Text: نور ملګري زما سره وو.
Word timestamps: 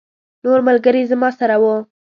نور 0.43 0.59
ملګري 0.67 1.01
زما 1.11 1.29
سره 1.39 1.55
وو. 1.61 1.75